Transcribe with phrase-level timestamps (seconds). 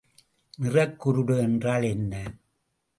[0.59, 2.13] நிறக்குருடு என்றால் என்ன?